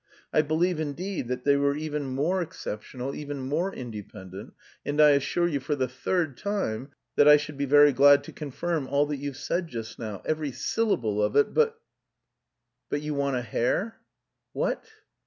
I 0.33 0.41
believe, 0.41 0.79
indeed, 0.79 1.27
that 1.27 1.43
they 1.43 1.55
were 1.57 1.75
even 1.75 2.05
more 2.05 2.41
exceptional, 2.41 3.13
even 3.13 3.39
more 3.39 3.71
independent, 3.71 4.55
and 4.83 4.99
I 4.99 5.11
assure 5.11 5.47
you 5.47 5.59
for 5.59 5.75
the 5.75 5.87
third 5.87 6.37
time 6.37 6.89
that 7.17 7.27
I 7.27 7.37
should 7.37 7.55
be 7.55 7.65
very 7.65 7.93
glad 7.93 8.23
to 8.23 8.33
confirm 8.33 8.87
all 8.87 9.05
that 9.05 9.17
you've 9.17 9.37
said 9.37 9.67
just 9.67 9.99
now, 9.99 10.23
every 10.25 10.53
syllable 10.53 11.21
of 11.21 11.35
it, 11.35 11.53
but..." 11.53 11.79
"But 12.89 13.01
you 13.03 13.13
want 13.13 13.35
a 13.35 13.43
hare?" 13.43 13.99
"Wh 14.55 14.69
a 14.71 14.75
t?" 14.77 14.81